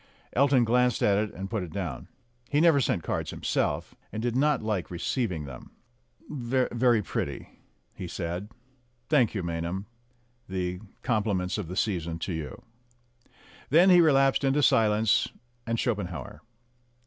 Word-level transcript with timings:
Elton 0.33 0.63
glanced 0.63 1.03
at 1.03 1.19
it 1.19 1.31
and 1.35 1.47
put 1.51 1.61
it 1.61 1.71
down. 1.71 2.07
He 2.49 2.59
never 2.59 2.81
sent 2.81 3.03
cards 3.03 3.29
himself, 3.29 3.93
and 4.11 4.19
did 4.19 4.35
not 4.35 4.63
like 4.63 4.89
receiving 4.89 5.45
them. 5.45 5.73
"Very 6.27 7.03
pretty," 7.03 7.49
he 7.93 8.07
said. 8.07 8.49
"Thank 9.09 9.35
you, 9.35 9.43
Maynham. 9.43 9.85
The 10.49 10.79
compliments 11.03 11.59
of 11.59 11.67
the 11.67 11.77
season 11.77 12.17
to 12.17 12.33
you." 12.33 12.63
Then 13.69 13.91
he 13.91 14.01
re 14.01 14.11
lapsed 14.13 14.43
into 14.43 14.63
silence 14.63 15.29
and 15.67 15.79
Schopenhauer. 15.79 16.41